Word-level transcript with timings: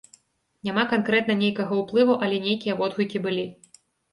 Няма 0.69 0.85
канкрэтна 0.93 1.35
нейкага 1.43 1.73
ўплыву, 1.81 2.15
але 2.25 2.43
нейкія 2.49 2.73
водгукі 2.81 3.17
былі. 3.29 3.45